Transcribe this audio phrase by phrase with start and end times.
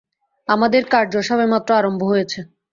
[0.49, 2.39] আমাদের কার্য সবেমাত্র আরম্ভ হয়েছে।